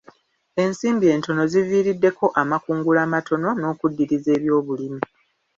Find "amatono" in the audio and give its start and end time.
3.07-3.49